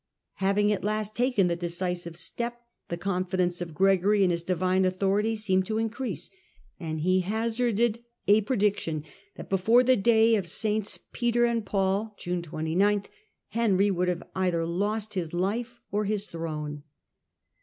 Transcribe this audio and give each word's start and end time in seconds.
'Having 0.47 0.71
at 0.71 0.83
last 0.83 1.13
taken 1.13 1.45
the 1.45 1.55
decisive 1.55 2.17
step, 2.17 2.63
the 2.89 2.97
con 2.97 3.23
fidence 3.23 3.61
of 3.61 3.75
Gregory 3.75 4.23
in 4.23 4.31
his 4.31 4.43
divine 4.43 4.83
authority 4.83 5.35
seemed 5.35 5.67
to 5.67 5.77
increase; 5.77 6.31
and 6.79 7.01
he 7.01 7.19
hazarded 7.19 7.99
a 8.27 8.41
prediction 8.41 9.03
that 9.35 9.47
before 9.47 9.83
the 9.83 9.95
day 9.95 10.33
of 10.33 10.45
SS. 10.45 10.97
Peter 11.11 11.43
andJPauT 11.43 12.17
(June 12.17 12.41
29) 12.41 13.03
Henry 13.49 13.91
would 13.91 14.07
have 14.07 14.23
lost 14.33 15.11
either 15.15 15.19
his 15.21 15.33
life 15.33 15.79
or 15.91 16.05
his 16.05 16.25
throne. 16.25 16.81